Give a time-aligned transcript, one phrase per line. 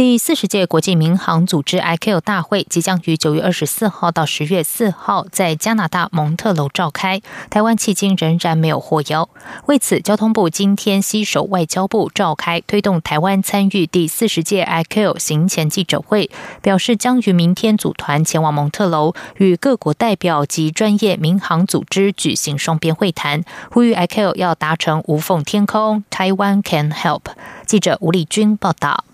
[0.00, 9.28] 第四十届国际民航组织 ICAO 大会即将于九月二十四号到十月四号在加拿大蒙特楼召开，台湾迄今仍然没有获邀。
[9.66, 16.30] 为此，交通部今天携手外交部召开推动台湾参与第四十届 ICAO 行前记者会，
[16.62, 27.24] 表示将于明天组团前往蒙特楼，与各国代表及专业民航组织举行双边会谈，呼吁 ICAO 要达成无缝天空，Taiwan can help。
[27.66, 29.04] 记者吴立军报道。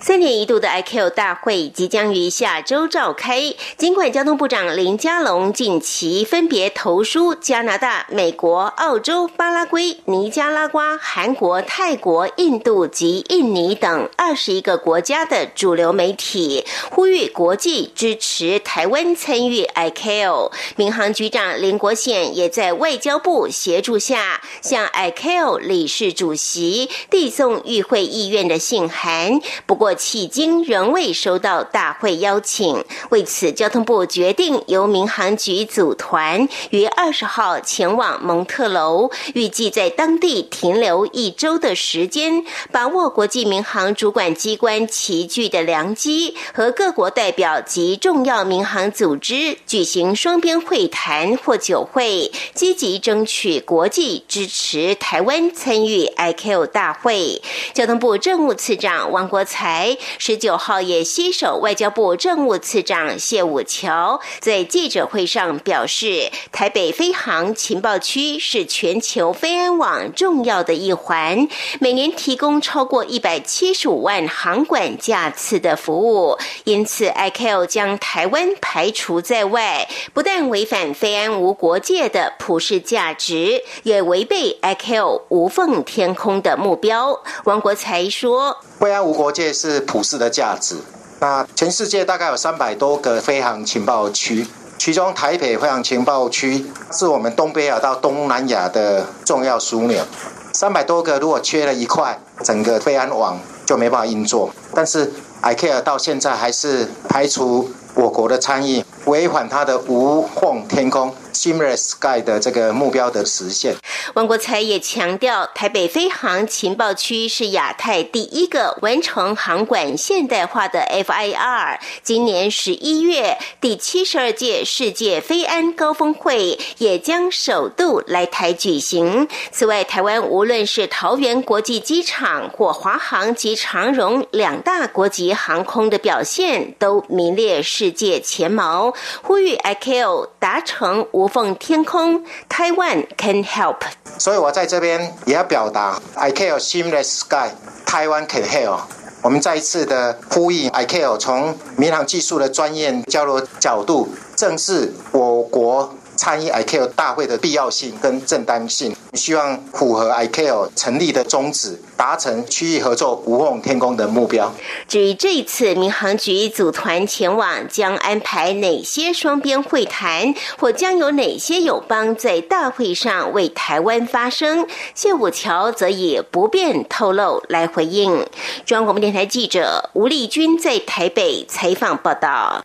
[0.00, 3.52] 三年一度的 IQ 大会即将于下周召开。
[3.76, 20.52] 尽管交通部长林佳龙近期分别投书加拿大、美国、澳洲、巴拉圭、尼加拉瓜、韩国、泰国、印度及印尼等二十一个国家的主流媒体，呼吁国际支持台湾参与 IQ。
[20.76, 29.40] 民航局长林国宪也在外交部协助下，向 IQ 理事主席递送与会意愿的信函。
[29.66, 57.40] 不过，迄今仍未收到大会邀请，为此，交通部决定由民航局组团于二十号前往蒙特楼，预计在当地停留一周的时间，把握国际民航主管机关齐聚的良机，和各国代表及重要民航组织举行双边会谈或酒会，积极争取国际支持台湾参与 IQ 大会。
[57.72, 59.77] 交通部政务次长王国才。
[60.18, 71.48] 十九号也携手外交部政务次长谢武桥在记者会上表示，台北飞航情报区是全球飞安网重要的一环，
[71.80, 87.22] 每年提供超过一百七十五万航管架次的服务，因此 i c o 将台湾排除在外，不但违反飞安无国界的普世价值，也违背 i c o 无缝天空的目标。
[87.44, 90.76] 王国才说：“惠安无国界是。”普世的价值。
[91.20, 94.46] 那全世界大概有三百多个飞航情报区，
[94.76, 100.04] 其中台北飞航情报区是我们东北亚到东南亚的重要枢纽。
[100.52, 104.50] 三百多个，如果缺了一块，整个飞安网就没办法运作。
[104.74, 105.12] 但是
[105.42, 111.14] IKEA 到现在还是排除我国的参与，违反它的无缝天空。
[111.32, 113.76] Seamless Sky 的这个目标的实现，
[114.14, 121.78] 王国才也强调，台北飞航情报区是亚太第一个完成航管现代化的 FIR。
[122.02, 129.28] 今年十一月，第七十二届世界飞安高峰会也将首度来台举行。
[129.52, 138.92] 此外，台湾无论是桃园国际机场或华航及长荣两大国际航空的表现，都名列世界前茅。
[139.22, 141.28] 呼吁 ICAO 达成无。
[141.28, 143.76] 缝天空，Taiwan can help。
[144.18, 148.80] 所以我在这边也要表达，I care seamless sky，Taiwan can help。
[149.20, 155.94] 我们再一次的呼吁，I care 从民航技术的专业交流角度，正视我国。
[156.18, 164.52] 参与 ICAO 大会的必要性跟正当性，希望符合 ICAO 成立的宗旨，达成区域合作无缝天空的目标。
[164.88, 178.26] 至于这次民航局组团前往，将安排哪些双边会谈，或将有哪些友邦在大会上为台湾发声，谢武桥则以不便透露来回应。
[178.66, 182.64] 中央广播电台记者吴丽君在台北采访报道。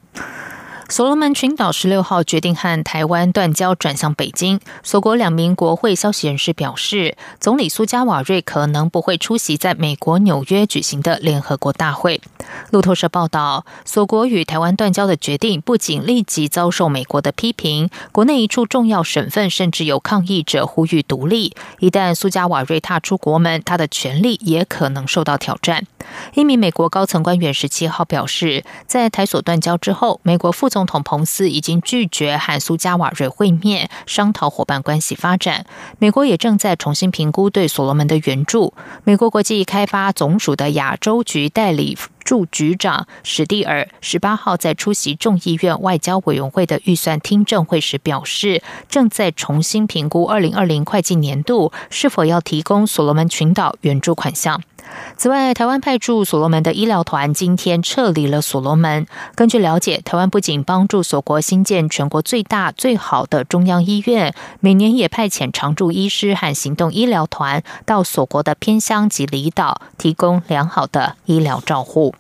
[0.94, 4.60] 所罗门群岛十六号决定和台湾断交，转向北京。
[4.84, 12.22] 所国两名国会消息人士表示，总理苏加瓦瑞可能不会出席在美国纽约举行的联合国大会。
[12.70, 21.56] 路透社报道，所国与台湾断交的决定不仅立即遭受美国的批评，国内一处重要省份甚至有抗议者呼吁独立。
[21.80, 25.88] 一旦苏加瓦瑞踏出国门，他的权力也可能受到挑战。
[26.36, 30.83] 一名美国高层官员十七号表示，在台所断交之后，美国副总。
[30.84, 35.66] 总统彭斯已经拒绝和苏加瓦瑞会面，商讨伙伴关系发展。
[35.98, 38.74] 美国也正在重新评估对所罗门的援助。
[39.06, 54.62] 美国国际开发总署的亚洲局代理驻局长史蒂尔十八号在出席众议院外交委员会的预算听证会时表示，正在重新评估二零二零会计年度是否要提供所罗门群岛援助款项。
[55.18, 59.06] 此外，台湾派驻所罗门的医疗团今天撤离了所罗门。
[59.36, 72.14] 根据了解，台湾不仅帮助所国新建全国最大、最好的中央医院，每年也派遣常驻医师和行动医疗团到所国的偏乡及离岛，提供良好的医疗照护。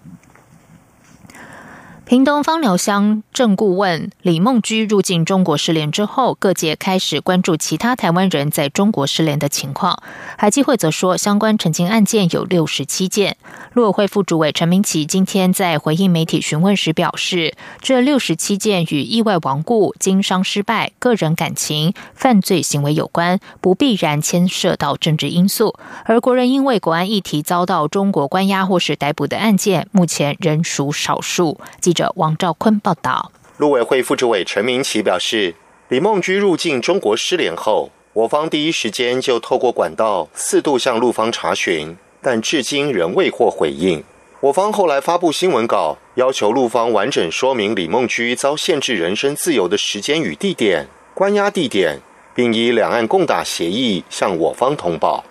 [2.05, 10.03] 屏东方疗乡郑顾问李梦居入境中国失联之后，各界开始关注其他台湾人在中国失联的情况。
[10.37, 13.37] 海基会则说，相关澄清案件有六十七件。
[13.71, 25.73] 陆委会副主委陈明奇今天在回应媒体询问时表示，这六十七件与意外亡故、经商失败、个人感情、犯罪行为有关，不必然牵涉到政治因素。
[26.03, 31.57] 而国人因为国安议题遭到中国关押或是逮捕的案件，目前仍属少数。
[31.93, 35.53] 记者王兆坤报道，陆委会副主委陈明奇表示，
[35.89, 44.03] 李梦居入境中国失联后，我方第一时间就透过管道四度向陆方查询，但至今仍未获回应。
[44.39, 51.99] 我方后来发布新闻稿，要求陆方完整说明李梦居遭限制人身自由的时间与地点、关押地点，
[52.33, 55.23] 并以两岸共打协议向我方通报。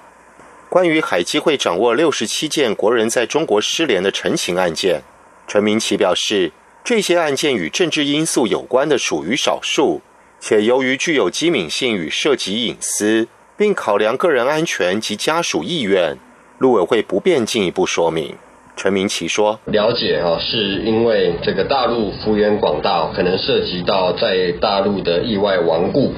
[0.69, 5.03] 关于海基会掌握六十七件国人在中国失联的陈情案件。
[5.53, 6.51] 陈明奇表示，
[6.83, 10.01] 这些案件与政治因素有关的属于少数，
[10.41, 16.17] 且由于具有机敏性与涉及隐私，并考量个人安全及家属意愿，
[16.57, 18.35] 陆委会不便进一步说明。
[18.77, 26.15] 陈明奇说：“了解啊，是因为这个大陆幅员广大，可能涉及到在大陆的意外亡故、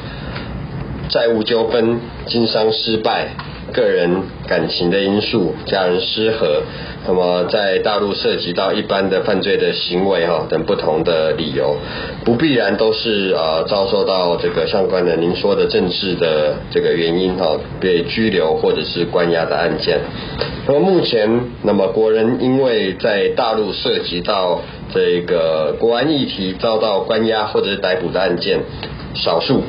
[1.10, 3.30] 债务纠纷、经商失败。”
[3.75, 6.62] 个人感情的因素，家人失和，
[7.06, 11.76] 那么在大陆涉及到一般的犯罪的行为哈等不同的理由，
[12.25, 19.99] 不必然都是呃遭受到这个相关的您说的政治的这个原因哈被拘留或者是关押的案件。
[20.67, 24.62] 那么目前，那么国人因为在大陆涉及到
[24.94, 28.61] 这个国安议题遭到关押或者是逮捕的案件
[29.15, 29.65] 少数。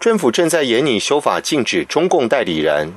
[0.00, 2.94] 政府正在严拟修法，禁止中共代理人。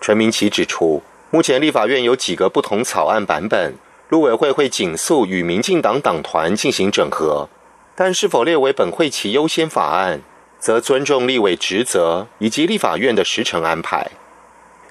[0.00, 3.74] 陈明奇指出，目前立法院有几个不同草案版本，
[4.08, 7.48] 陆委会会紧速与民进党党团进行整合，
[7.94, 10.22] 但是否列为本会期优先法案，
[10.58, 14.10] 则尊重立委职责以及立法院的时程安排。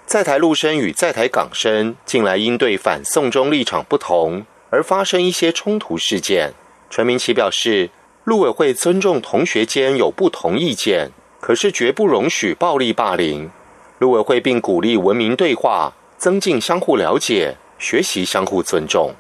[0.06, 6.54] 在台陆生与在台港生近来因对反送中立场不同而发生一些冲突事件，
[6.90, 7.90] 陈明奇表示，
[8.24, 11.10] 陆委会尊重同学间有不同意见，
[11.42, 13.50] 可是绝不容许暴力霸凌。
[14.00, 19.14] 陆委会并鼓励文明对话，增进相互了解，学习相互尊重。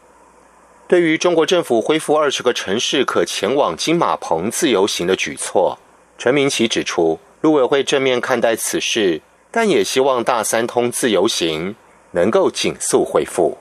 [0.87, 5.77] 对于中国政府恢复二十个城市可前往金马棚自由行的举措，
[6.17, 9.21] 陈明奇指出，陆委会正面看待此事，
[9.51, 11.75] 但也希望大三通自由行
[12.11, 13.57] 能够紧速恢复。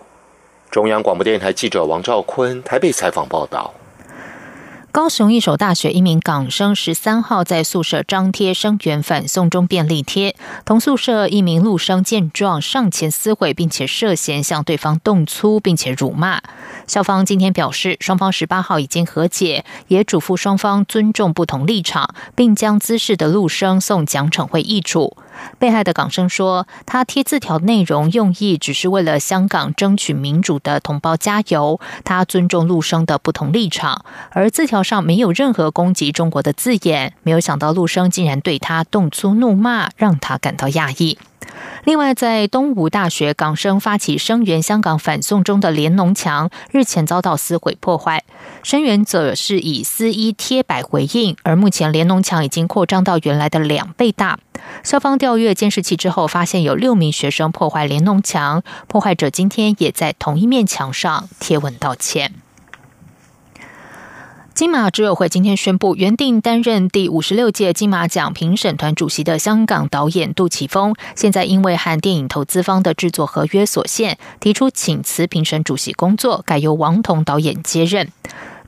[0.71, 3.75] 中央广播电台记者王兆坤台北采访报道。
[4.99, 10.35] 高雄一所大学一名港生十三号在宿舍张贴生源反送中便利贴，
[10.65, 16.43] 同宿舍一名陆生见状上前撕毁，并且涉嫌向对方动粗，并且辱骂。
[16.89, 25.17] 校方今天表示，双方十八号已经和解，也嘱咐双方尊重不同立场，并将滋事的陆生送奖惩会议处。
[25.59, 37.15] 被害的港生说，他贴字条内容用意只是为了香港争取民主的同胞加油，他尊重陆生的不同立场，而字条上没有任何攻击中国的字眼。
[37.23, 41.19] 没有想到陆生竟然对他动粗怒骂，让他感到讶异。
[41.85, 48.23] 另外，在东吴大学港生发起声援香港反送中的联农墙，日前遭到撕毁破坏，
[48.63, 54.39] 声援者是以撕衣贴摆回应，而目前联农墙已经扩张到原来的两倍大。
[54.83, 62.35] 校方调阅监视器之后，发现有六名学生破坏联农墙，破坏者今天也在同一面墙上贴文道歉。
[64.59, 78.11] 金马执委会今天宣布，原定担任第五十六届金马奖评审团主席的香港导演杜琪峰，现在因为和电影投资方的制作合约所限，提出请辞评审主席工作，改由王彤导演接任。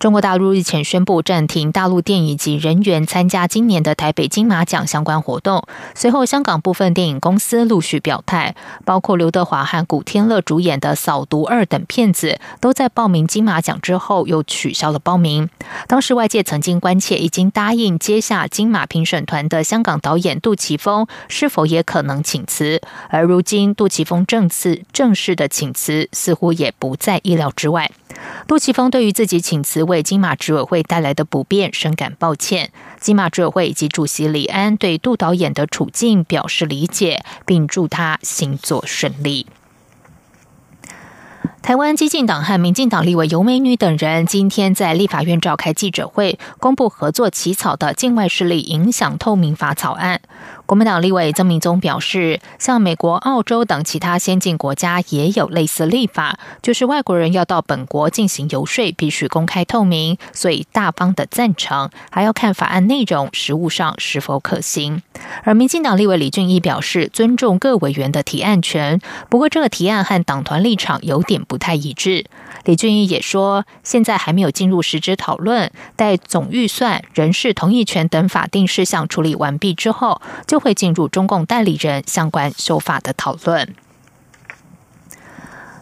[0.01, 5.63] 中国大陆日前宣布暂停大陆电影及人员参加今年的台北金马奖相关活动。
[5.95, 15.51] 随后，香港部分电影公司陆续表态，包括刘德华和古天乐主演的《扫毒二》等片子，都在报名金马奖之后又取消了报名。
[15.87, 22.81] 当时外界曾经关切，已经答应接下金马评审团的香港导演杜琪峰是否也可能请辞，
[23.11, 27.91] 而如今杜琪峰正式正式的请辞，似乎也不在意料之外。
[28.47, 32.71] 杜琪峰对于自己请辞为金马执委会带来的不便深感抱歉。
[32.99, 39.47] 金马执委会以及主席李安对杜导演的处境表示理解，并祝他行作顺利。
[41.63, 50.23] 台湾激进党和民进党立委尤美女等人今天在立法院召开记者会，公布合作起草的境外势力影响透明法草案。
[50.71, 65.03] 国民党立委曾明宗表示，像美国、澳洲等其他先进国家也有类似立法，就是外国人要到本国进行游说，必须公开透明，所以大方的赞成，还要看法案内容实务上是否可行。
[65.43, 72.27] 而民进党立委李俊毅表示，尊重各委员的提案权，不过这个提案和党团立场有点不太一致。
[72.65, 83.75] 李俊毅也说，现在还没有进入实质讨论，待总预算、人事同意权等法定事项处理完毕之后，就会进入中共代理人相关修法的讨论。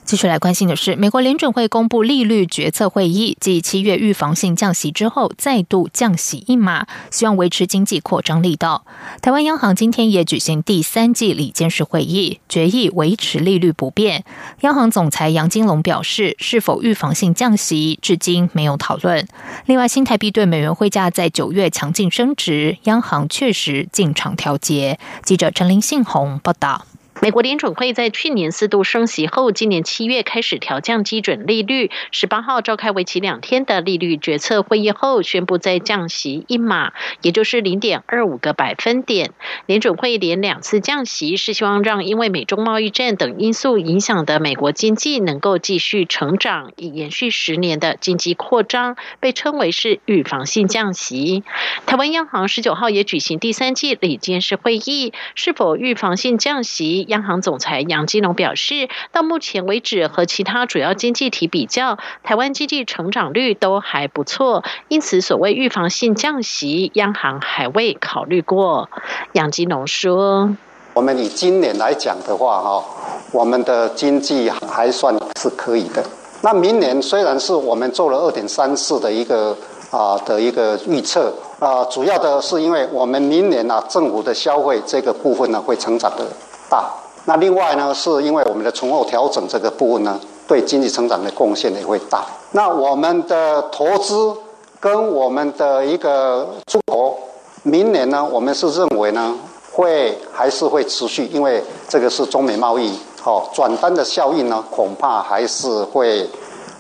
[0.09, 8.87] 继续来关心的是，美国联准会公布利率决策会议，继七月预防性降息之后，再度降息一码，希望维持经济扩张力道。
[9.21, 14.25] 台湾央行今天也举行第三季里监事会议，决议维持利率不变。
[14.63, 19.29] 央行总裁杨金龙表示，是否预防性降息，至今没有讨论。
[19.67, 24.99] 另外，新台币对美元汇价在九月强劲升值，央行确实进场调节。
[25.23, 26.87] 记者陈林信宏报道。
[27.21, 31.91] 美国联准会在去年四度升息后，今年七月开始调降基准利率。
[32.13, 39.33] 十八号召开为期两天的利率决策会议后，宣布再降息一码，也就是零点二五个百分点。
[39.67, 51.43] 联准会连两次降息，是希望让因为美中贸易战等因素影响的美国经济能够继续成长，以延续十年的经济扩张，被称为是预防性降息。
[51.85, 57.07] 台湾央行十九号也举行第三季理监事会议，是否预防性降息？
[57.09, 68.91] 央行总裁杨金龙表示，到目前为止，和其他主要经济体比较，台湾经济成长率都还不错，因此所谓预防性降息，央行还未考虑过。
[69.33, 70.55] 杨金龙说
[70.95, 72.85] ：“我们以今年来讲的话，哈，
[73.33, 76.05] 我们的经济还算是可以的。
[76.43, 79.57] 那明年虽然是我们做了二点三四的一个
[79.91, 86.27] 啊的一个预测啊，主要的是因为我们明年呢，政府的消费这个部分呢会成长的。”
[86.69, 86.91] 大，
[87.25, 92.25] 那另外呢，是因为我们的从后调整这个部分呢，对经济成长的贡献也会大。
[92.53, 94.35] 那我们的投资
[94.81, 97.19] 跟我们的一个出口，
[97.63, 99.35] 明年呢，我们是认为呢，
[99.73, 106.29] 会还是会持续，因为这个是中美贸易，好转单的效应呢，恐怕还是会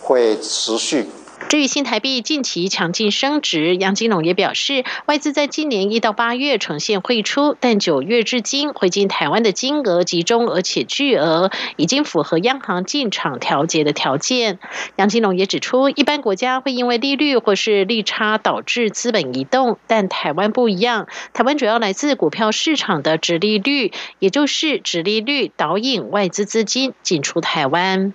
[0.02, 1.10] 会持续。
[1.48, 14.58] 至于新台币近期强劲升值，杨金龙也表示，外资在今年一到八月呈现汇出，但九月至今汇进台湾的金额集中而且巨额，已经符合央行进场调节的条件。
[14.96, 28.12] 杨金龙也指出，一般国家会因为利率或是利差导致资本移动，但台湾不一样，台湾主要来自股票市场的直利率，也就是直利率导引外资资金进出台湾。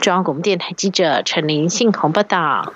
[0.00, 2.72] 中央广播电台记者陈林信鸿报道。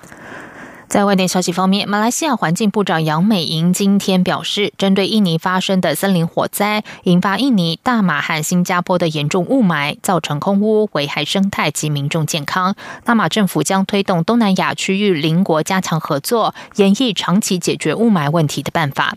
[0.87, 12.75] 在外电消息方面，马来西亚环境部长杨美莹今天表示，针对印尼发生的森林火灾，引发印尼、大马和新加坡的严重雾霾，造成空污，危害生态及民众健康。
[13.05, 19.15] 大马政府将推动东南亚区域邻国加强合作，演绎长期解决雾霾问题的办法。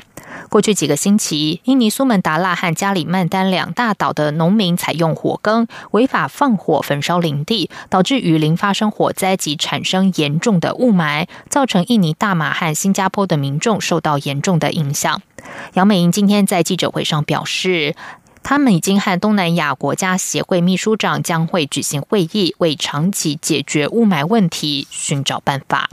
[0.49, 15.23] 过去几个星期，印尼苏门答腊和加里曼丹两大岛的农民采用火耕，违法放火焚烧林地，导致雨林发生火灾及产生严重的雾霾，造成印尼、大马和新加坡的民众受到严重的影响。
[15.75, 17.95] 杨美英今天在记者会上表示，
[18.43, 25.89] 他们已经和东南亚国家协会秘书长将会举行会议，为长期解决雾霾问题寻找办法。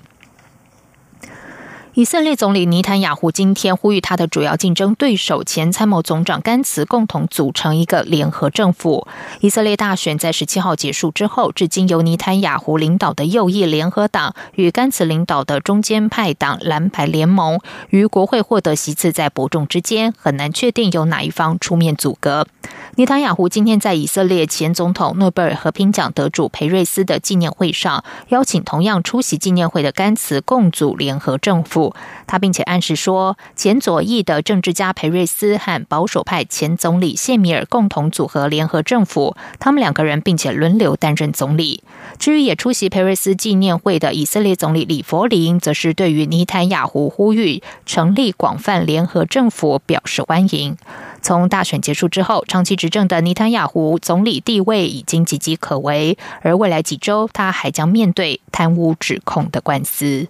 [1.93, 9.05] 以色列总理尼坦雅胡今天呼吁他的主要竞争对手前参谋总长甘茨共同组成一个联合政府。
[9.41, 22.48] 以色列大选在十七号结束之后，至今由尼坦雅胡领导的右翼联合党与甘茨领导的中间派党蓝牌联盟于国会获得席次在伯仲之间，很难确定由哪一方出面阻隔。
[22.95, 31.81] 尼坦雅胡今天在以色列前总统诺贝尔和平奖得主裴瑞斯的纪念会上，邀请同样出席纪念会的甘茨共组联合政府。
[32.28, 41.84] 他并且暗示说，前左翼的政治家裴瑞斯和保守派前总理谢米尔共同组合联合政府，他们两个人并且轮流担任总理。
[42.20, 50.78] 至于也出席裴瑞斯纪念会的以色列总理李佛林，则是对于尼坦雅胡呼吁成立广泛联合政府表示欢迎。
[51.22, 60.28] 从大选结束之后，长期执政的尼坦雅胡总理地位已经岌岌可危，而未来几周他还将面对贪污指控的官司。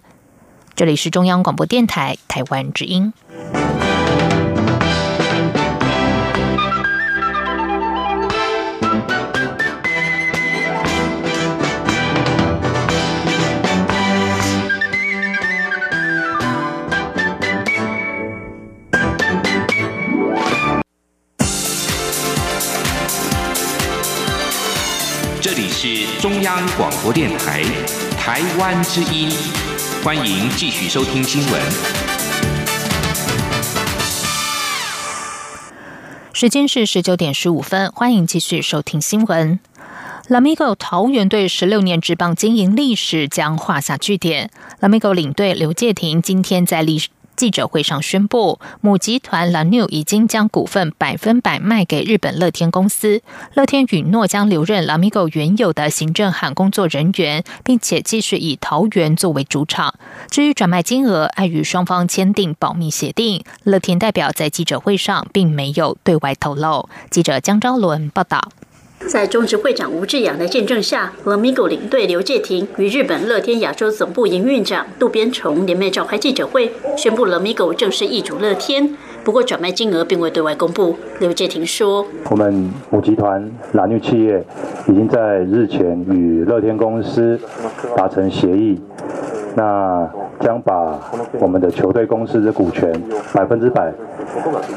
[0.74, 3.12] 这里是中央广播电台台湾之音。
[25.38, 27.62] 这里是中央广播电台
[28.16, 29.71] 台湾之音。
[30.04, 31.62] 欢迎继续收听新闻。
[36.32, 39.60] 时间是十九点十五分，欢迎继续收听新闻。
[40.28, 44.50] Lamigo 桃园队十六年职棒经营历史将画下句点。
[44.80, 53.22] Lamigo 领队刘介廷今天在历史记者会上宣布，母集团 La New 已经将股份百分百卖给日本乐天公司。
[53.54, 59.94] 乐天允诺将留任 Lamigo 原有的行政和工作人员，并且继续以桃园作为主场。
[60.30, 66.88] 至于转卖金额，碍于双方签订保密协定，乐天代表在记者会上并没有对外透露。
[67.10, 68.52] 记者江昭伦报道。
[69.08, 78.96] 在中职会长吴志阳的见证下乐米狗领队刘介廷与日本乐天亚洲总部营运长渡边崇联袂召开记者会，宣布 Lamigo 正式易主乐天。
[79.24, 80.96] 不过转卖金额并未对外公布。
[81.20, 84.42] 刘介廷说：“我们母集团蓝绿企业
[84.88, 87.38] 已经在日前与乐天公司
[87.96, 88.80] 达成协议，
[89.54, 90.98] 那将把
[91.38, 92.90] 我们的球队公司的股权
[93.32, 93.92] 百分之百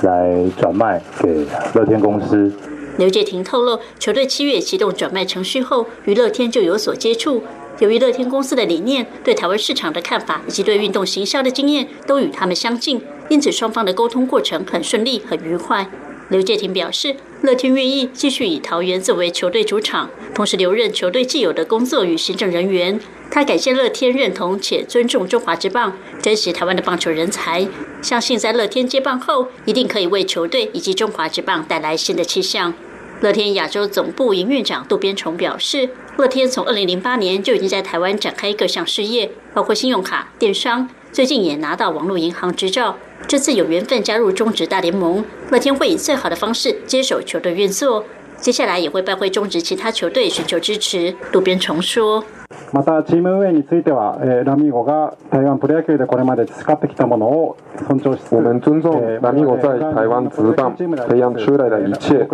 [0.02, 2.52] 来转卖给乐天公司。”
[2.98, 7.44] 刘介廷透露，球队七月启动转卖程序后，与乐天就有所接触。
[7.80, 15.90] 由于乐天公司的理念、对台湾市场的看法以及对运动行销的经验都与他们相近，因此双方的沟通过程很顺利、很愉快。
[16.30, 23.00] 刘介廷表示，乐天愿意继续以桃园作为球队主场，同时留任球队既有的工作与行政人员。
[23.30, 27.68] 他感谢乐天认同且尊重中华职棒，珍惜台湾的棒球人才，
[28.02, 32.74] 相信在乐天接棒后，一定可以为球队以及中华职棒带来新的气象。
[33.22, 42.98] 乐天亚洲总部营运长渡边崇表示，乐天从二零零八年就已经在台湾展开各项事业，包括信用卡、电商，最近也拿到网络银行执照。
[43.28, 48.06] 这次有缘分加入中职大联盟，乐天会以最好的方式接手球队运作，
[48.40, 51.16] 接下来也会拜会中职其他球队寻求支持。
[51.32, 52.24] 渡边崇说。
[52.73, 57.57] またチーム運営については、えー、ラミーゴが台湾プロ野球でこれまで使ってきたものを
[57.89, 62.27] 尊重し我们尊重ラミーゴ在台湾职棒培养出来的一切，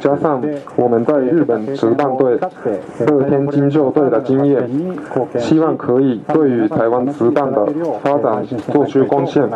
[0.00, 0.42] 加上
[0.76, 2.38] 我们在日本职棒队
[3.06, 4.68] 乐天金鹫队的经验，
[5.38, 7.66] 希望可以对于台湾职棒的
[8.02, 9.48] 发展做出贡献。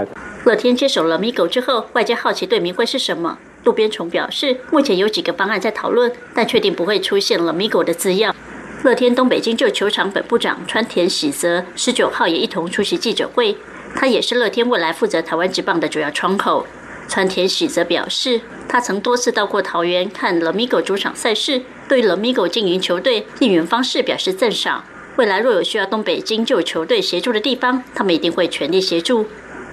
[0.45, 3.39] 乐天接手了米狗之后，外界好奇队名会是什么？
[3.65, 8.35] 渡边崇表示，目前有几个方案在讨论，但确定不会出现了米狗的字样。
[8.82, 13.58] 乐天东北京旧球场本部长川田喜则十九号也一同出席记者会，
[13.94, 16.66] 他也是乐天未来负责台湾职棒的主要窗口。
[17.10, 18.40] 川田喜则表示，
[18.70, 24.86] 他曾多次到过桃园看 Lamigo 主场赛事，对 Lamigo 经营球队应援方式表示赞赏。
[25.18, 29.26] 未来若有需要东北京旧球队协助的地方，他们一定会全力协助。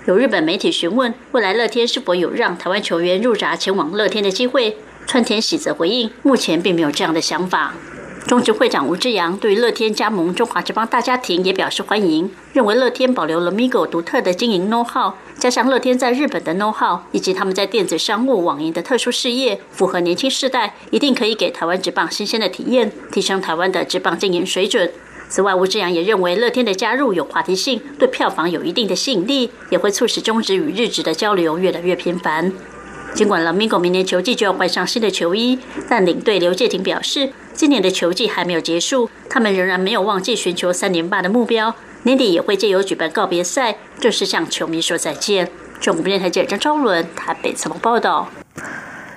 [0.07, 7.73] 有日本媒体询问未来乐天是否有让台湾球员入闸前往乐天的机会，川田喜则回应，目前并没有这样的想法。
[8.27, 24.91] 中职会长吴志阳对乐天加盟中华职棒大家庭也表示欢迎，认为乐天保留了 Migo 独特的经营 know how，加上乐天在日本的 know how，以及他们在电子商务网银的特殊事业，符合年轻世代，一定可以给台湾职棒新鲜的体验，提升台湾的职棒经营水准。
[25.29, 32.53] 此外，吴志阳也认为乐天的加入有话题性，对票房有一定的吸引力，也会促使中职与日职的交流越来越频繁。
[33.15, 45.51] 尽管 Lamigo 明年球季就要换上新的球衣，但领队刘介廷表示，今年的球季还没有结束，他们仍然没有忘记寻求三连霸的目标，年底也会借由举办告别赛，正式向球迷说再见。
[45.81, 48.29] 中国电台记者张昭伦台北采访报道。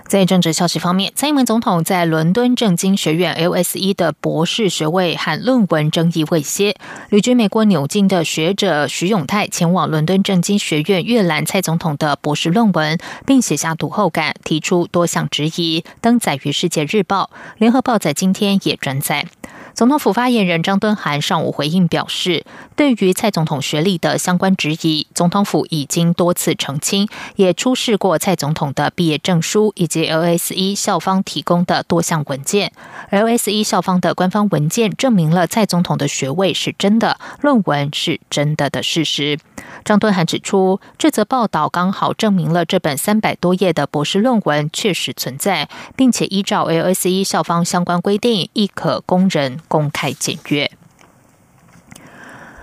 [0.10, 6.76] 在政治消息方面，蔡英文总统在伦敦政经学院 LSE 的博士学位和论文争议未歇。
[7.10, 17.30] 旅居美国纽金的学者徐永泰前往伦敦政经学院阅览蔡总统的博士论文，并写下读后感，提出多项质疑，登载于《世界日报》。
[17.60, 19.28] 联合报在今天也转载。
[19.74, 32.74] 总统府发言人张敦涵上午回应表示，对于蔡总统学历的相关质疑，总统府已经多次澄清，也出示过蔡总统的毕业证书以及 LSE 校方提供的多项文件。
[33.12, 39.40] LSE 校方的官方文件证明了蔡总统的学位是真的，论文是真的的事实。
[39.86, 49.59] 张敦涵指出，这则报道刚好证明了这本三百多页的博士论文确实存在，并且依照 LSE 校方相关规定，亦可供人。
[49.68, 50.72] 公开检阅。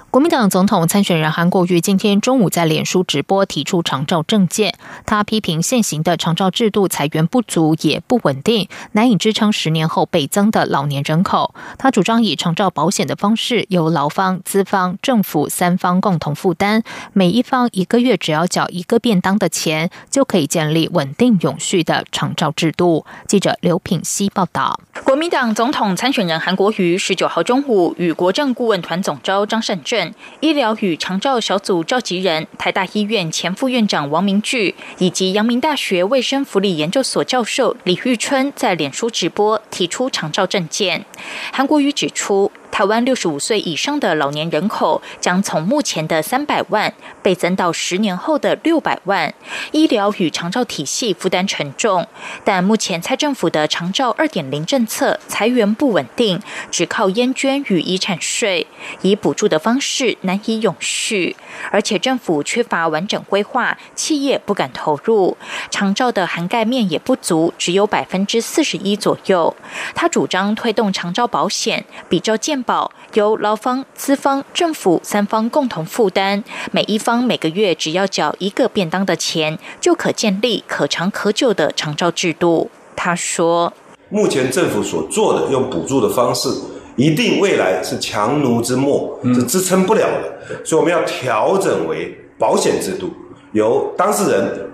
[0.08, 11.54] 国民党总统参选人韩国瑜今天中午在脸书直播提出长照政见，他批评现行的长照制度裁员不足也不稳定，难以支撑十年后倍增的老年人口。
[11.76, 16.82] 他主张以长照保险的方式，由劳方、资方、政府三方共同负担，
[17.12, 23.04] 每一方一个月只要缴一个便当的钱，就可以建立稳定永续的长照制度。
[23.28, 24.80] 记者刘品希报道。
[25.04, 41.04] 国民党总统参选人韩国瑜十九号中午与国政顾问团总召张善政、医疗与长照小组召集人台大医院前副院长王明炬以及阳明大学卫生福利研究所教授李玉春在脸书直播提出长照政见。
[41.52, 42.50] 韩国瑜指出。
[42.76, 49.32] 台湾六十五岁以上的老年人口将从目前的三百万倍增到十年后的六百万，
[49.72, 52.06] 医疗与长照体系负担沉重。
[52.44, 58.66] 但目前蔡政府的长照二点零政策财源不稳定，只靠烟捐与遗产税，
[59.00, 61.34] 以补助的方式难以永续。
[61.70, 65.38] 而且政府缺乏完整规划，企业不敢投入，
[65.70, 69.56] 长照的涵盖面也不足，只有百分之四十一左右。
[69.94, 72.62] 他主张推动长照保险，比照健。
[72.66, 82.70] 保由劳方、资方、政府三方共同负担，每一方每个月只要缴一个便当的钱，就可建立可长可久的长照制度。
[82.96, 83.72] 他说
[84.10, 86.48] ：“目前政府所做的用补助的方式，
[86.96, 90.64] 一定未来是强弩之末，是支撑不了的。
[90.64, 93.10] 所以我们要调整为保险制度，
[93.52, 94.70] 由当事人、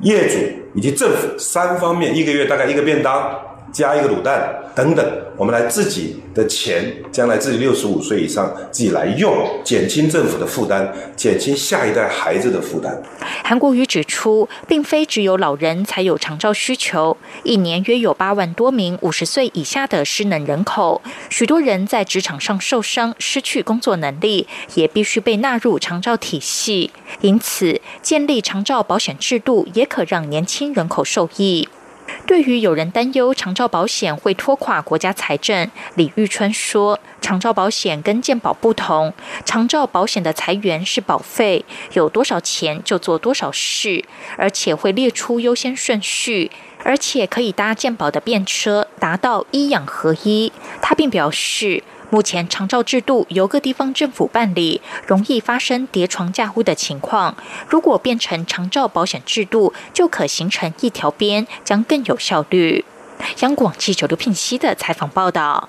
[0.00, 0.38] 业主
[0.74, 3.38] 以及政府三方面，一个月大概一个便当。”
[3.74, 5.04] 加一个卤蛋等等，
[5.36, 9.34] 我们来自己的钱，将来自己六十五岁以上自己来用，
[9.64, 12.96] 减轻政府的负担，减轻下一代孩子的负担。
[13.42, 26.92] 韩国瑜指出，并非只有老人才有长照需求，一年约有八万多名五十岁以下的失能人口，许多人在职场上受伤，失去工作能力，也必须被纳入长照体系。
[27.22, 31.68] 因此，建立长照保险制度，也可让年轻人口受益。
[32.26, 39.12] 对于有人担忧长照保险会拖垮国家财政，李玉春说：“长照保险跟健保不同，
[39.44, 44.04] 长照保险的裁员是保费，有多少钱就做多少事，
[44.36, 46.50] 而且会列出优先顺序，
[46.82, 51.82] 而且可以搭健保的便车，达到医养合一。”他并表示。
[52.14, 57.36] 目前长照制度由各地方政府办理，容易发生叠床架屋的情况。
[57.68, 62.84] 如果变成长照保险制度，就可形成一条边，将更有效率。
[63.40, 65.68] 央广记者刘聘熙的采访报道。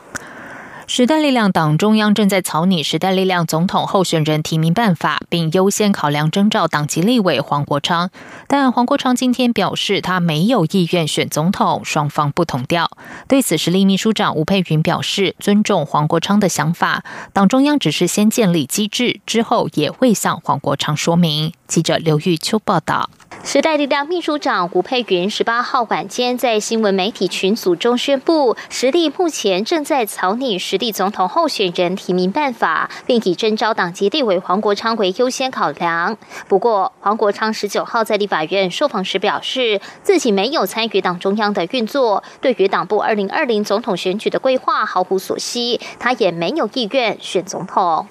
[0.87, 8.11] 时代力量党中央正在草拟时代力量总统候选人提名办法，并优先考量征召党籍立委黄国昌。
[8.47, 12.91] 但黄国昌今天表示，他没有意愿选总统，双方不同调。
[13.27, 21.51] 对此，实力秘书长吴佩云表示，尊重黄国昌的想法，党中央只是先建立机制，之后也会向黄国昌说明。
[21.67, 23.09] 记者刘玉秋报道。
[23.45, 36.17] 时代力量秘书长吴佩云十八号晚间在新闻媒体群组中宣布，实力目前正在草拟实力总统候选人提名办法，并以征召党籍立委黄国昌为优先考量。
[36.47, 48.08] 不过，黄国昌十九号在立法院受访时表示，自己没有参与党中央的运作，对于党部二零二零总统选举的规划毫无所悉，他也没有意愿选总统。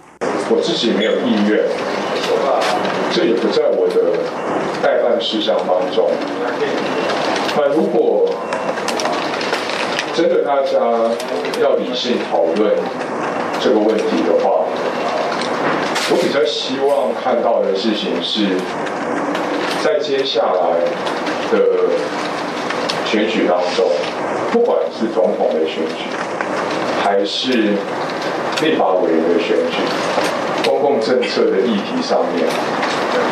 [0.48, 1.64] 我自己没有意愿，
[3.12, 3.83] 这也不在我。
[5.20, 6.10] 事项当中，
[7.56, 8.28] 那如果
[10.14, 10.78] 真的大家
[11.60, 12.70] 要理性讨论
[13.60, 14.64] 这个问题的话，
[16.10, 18.46] 我比较希望看到的事情是，
[19.82, 20.78] 在接下来
[21.50, 21.58] 的
[23.04, 23.90] 选举当中，
[24.52, 26.04] 不管是总统的选举，
[27.02, 27.74] 还是
[28.62, 29.78] 立法委员的选举，
[30.68, 32.46] 公共政策的议题上面，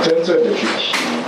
[0.03, 1.22] 真正的去提。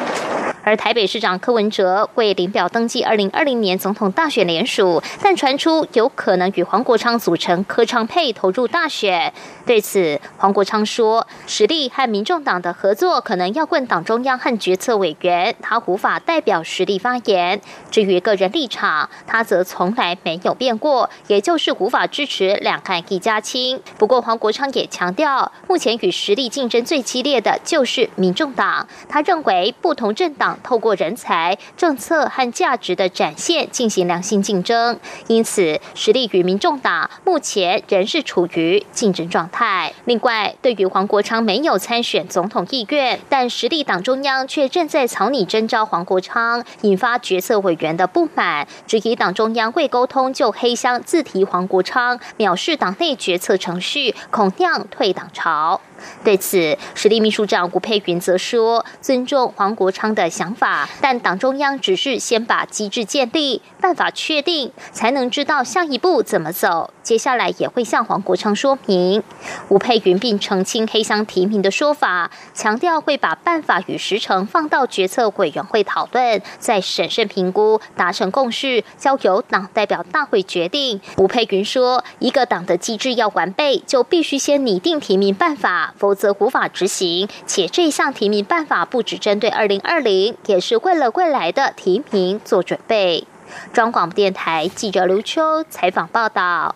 [0.64, 9.32] 而台北市长柯文哲为领表登记二零二零年总统大选联署，但传出有可能与黄国昌组成柯昌配投入大选。
[9.66, 17.60] 对此，黄国昌说，实力和民众党的合作可能要问党中央和决策委员，他无法代表实力发言。
[17.90, 23.80] 至于个人立场，他则从来没有变过，也就是无法支持两岸一家亲。
[23.98, 28.86] 不过，黄国昌也强调，目前与实力竞争最激烈的就是民众党。
[29.08, 30.53] 他认为，不同政党。
[30.62, 39.92] 透过人才、政策和价值的展现进行良性竞争，因此实力与民众党目前仍是处于竞争状态。
[40.04, 55.80] 另外，对于黄国昌没有参选总统意愿，但实力党中央却正在草拟征召黄国昌，引发决策委员的不满，质疑党中央未沟通就黑箱自提黄国昌，藐视党内决策程序，恐酿退党潮。
[56.22, 69.22] 对此，实力秘书长吴佩云则说：“尊重黄国昌的想法，但党中央只是先把机制建立、办法确定，才能知道下一步怎么走。”接下来也会向黄国昌说明。
[69.68, 81.00] 吴佩云并澄清黑箱提名的说法，强调会把办法与时程放到决策委员会讨论，再审慎评估，达成共识，交由党代表大会决定。
[81.18, 87.28] 吴佩云说，一个党的机制要完备，就必须先拟定提名办法，否则无法执行。
[87.46, 93.26] 且这项提名办法不只针对二零二零，也是为了未来的提名做准备。
[93.72, 96.74] 中广电台记者刘秋采访报道。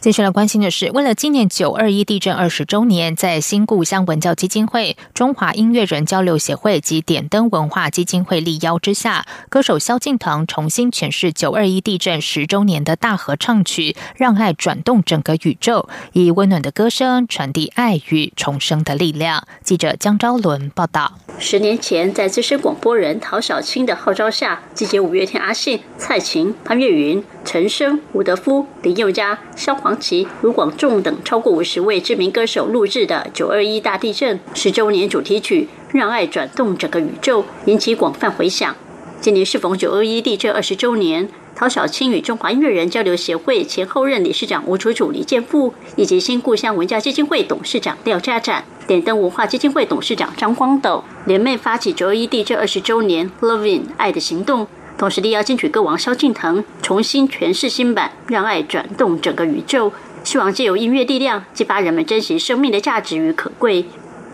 [0.00, 19.46] 接下来关心的是，为了纪念九二一地震二十周年，在新故乡文教基金会、中华音乐人交流协会及点灯文化基金会力邀之下，歌手萧敬腾重新诠释九二一地震十周年的大合唱曲《让爱转动整个宇宙》，以温暖的歌声传递爱与重生的力量。
[19.62, 21.12] 记者江昭伦报道。
[21.38, 29.89] 十年前，在资深广播人陶小清的号召下，集结五月天阿信、蔡琴、潘越云、陈升、吴德夫、林宥嘉、萧煌。
[29.90, 35.66] 黄奇、卢广仲等超过五十位知名歌手录制的九二一大地震十周年主题曲
[35.98, 38.76] 《让爱转动整个宇宙》引起广泛回响。
[39.20, 54.68] 今年适逢九二一地震二十周年，陶小青与中华音乐人交流协会前后任理事长吴楚楚、李建富，以及新故乡文教基金会董事长廖家展、点灯文化基金会董事长张光斗联袂发起九二一地震二十周年 Loving 爱的行动。
[55.00, 59.88] 同时，力邀金曲歌王萧敬腾重新诠释新版《让爱转动整个宇宙》，
[60.22, 63.82] 希望借由音乐力量激发人们珍惜生命的价值与可贵。《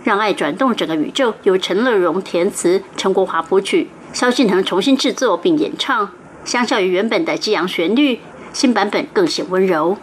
[0.03, 6.11] 让爱转动整个宇宙》由陈乐融填词，陈国华谱曲，萧敬腾重新制作并演唱。
[6.45, 8.19] 相较于原本的激昂旋律，
[8.53, 9.97] 新版本更显温柔。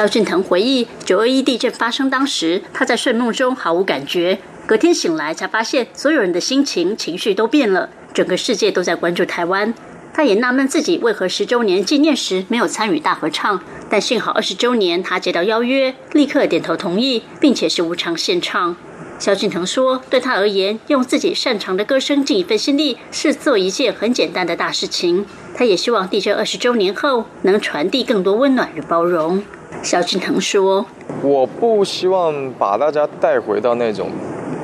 [0.00, 9.74] 萧敬腾回忆，九二一地震发生当时，他在睡梦中毫无感觉，隔天醒来才发现，所有人的心情、情绪都变了，整个世界都在关注台湾。
[10.14, 18.74] 他也纳闷自己为何十周年纪念时没有参与大合唱，但幸好二十周年他接到邀约，立刻点头同意，并且是无偿献唱。
[19.18, 25.26] 萧敬腾说，对他而言，用自己擅长的歌声尽一份心力，是做一件很简单的大事情。
[25.54, 29.42] 他也希望地震二十周年后，能传递更多温暖与包容。
[29.82, 30.84] 萧敬腾说
[31.22, 34.10] ：“我不希望把大家带回到那种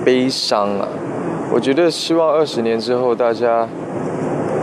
[0.05, 0.87] 悲伤啊，
[1.53, 3.67] 我觉得希望二十年之后，大家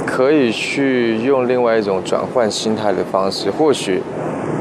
[0.06, 4.01] 可以去用另外一种转换心态的方式，或许，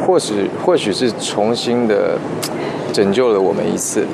[0.06, 2.18] 或许，或许是重新的
[2.92, 4.06] 拯救了我们一次，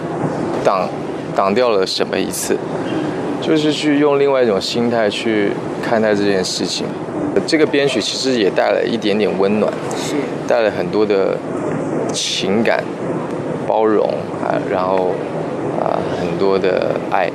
[0.64, 0.88] 挡
[1.36, 2.56] 挡掉了什么一次，
[3.48, 5.50] 就是去用另外一种心态去
[5.82, 6.86] 看待这件事情。
[7.46, 10.14] 这个编曲其实也带了一点点温暖，是
[10.46, 11.36] 带了很多的。”
[12.10, 12.82] 情感、
[13.66, 14.08] 包容
[14.42, 15.14] 啊，然后
[15.78, 17.30] 啊，很多的爱。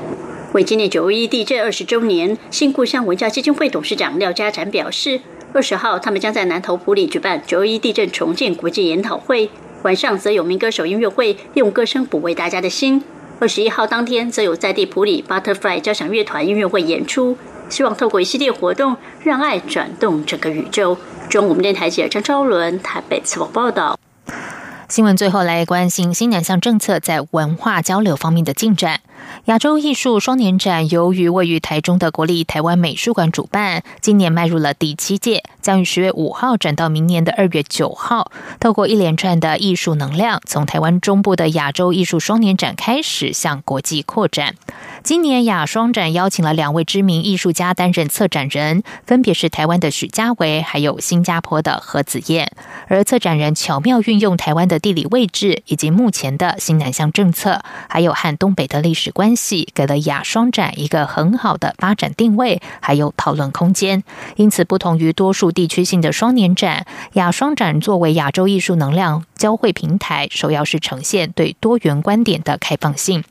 [0.54, 5.21] 为纪念九一地震二十周年，新故乡文教基金会董事长廖家展表示，
[5.54, 9.52] 二十号他们将在南投埔里举办九一地震重建国际研讨会，
[9.84, 13.04] 晚上则有名歌手音乐会，用歌声抚慰大家的心。
[13.43, 20.97] 二十一号当天，则有在地普里 Butterfly 交响乐团音乐会演出，希望透过一系列活动，让爱转动整个宇宙。
[21.27, 23.99] 中午，电台记者张昭伦台北采访报道。
[24.88, 29.01] 新闻最后来关心新南向政策在文化交流方面的进展。
[29.46, 38.32] 亚洲艺术双年展由于位于台中的国立台湾美术馆主办，今年迈入了第七届，将于十月五号展到明年的二月九号。
[38.60, 44.56] 透过一连串的艺术能量，从台湾中部的亚洲艺术双年展开始向国际扩展。
[45.04, 52.50] 今年亚双展邀请了两位知名艺术家担任策展人，分别是台湾的许家维，还有新加坡的何子燕。
[52.88, 64.04] 而策展人巧妙运用台湾的地理位置，以及目前的新南向政策，还有和东北的历史关系，给了亚双展一个很好的发展定位，还有讨论空间。
[64.36, 73.23] 因此，不同于多数地区性的双年展，亚双展作为亚洲艺术能量交汇平台，首要是呈现对多元观点的开放性。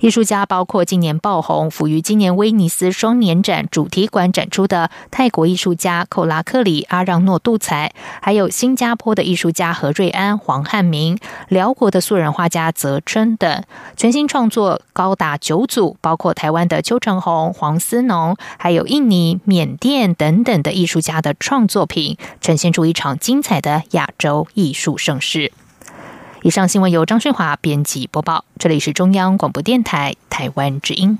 [0.00, 13.62] 艺术家包括今年爆红、属于今年威尼斯双年展主题馆展出的泰国艺术家寇拉克里阿让诺杜才，还有新加坡的艺术家何瑞安、黄汉明，辽国的素人画家泽春等，
[13.96, 25.52] 全新创作高达九组，包括台湾的邱成红、黄思农，还有印尼、缅甸等等的艺术家的创作品，呈现出一场精彩的亚洲艺术盛事。
[26.44, 31.18] 以上新闻由张顺华编辑播报，这里是中央广播电台台湾之音。